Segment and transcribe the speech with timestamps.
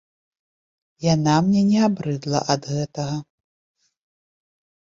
[1.13, 3.17] Яна мне не абрыдла ад гэтага.